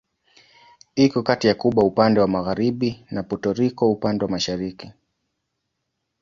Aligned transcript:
Iko 0.95 1.21
kati 1.23 1.47
ya 1.47 1.55
Kuba 1.55 1.83
upande 1.83 2.19
wa 2.19 2.27
magharibi 2.27 3.05
na 3.11 3.23
Puerto 3.23 3.53
Rico 3.53 3.91
upande 3.91 4.25
wa 4.25 4.31
mashariki. 4.31 4.91